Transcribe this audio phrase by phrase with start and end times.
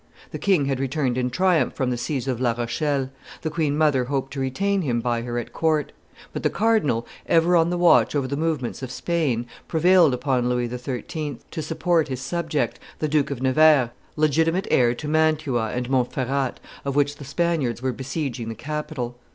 [0.31, 3.11] The king had returned in triumph from the siege of La Rochelle;
[3.43, 5.91] the queen mother hoped to retain him by her at court;
[6.33, 10.67] but the cardinal, ever on the watch over the movements of Spain, prevailed upon Louis
[10.75, 11.37] XIII.
[11.51, 16.95] to support his subject, the Duke of Nevers, legitimate heir to Mantua and Montferrat, of
[16.95, 19.19] which the Spaniards were besieging the capital.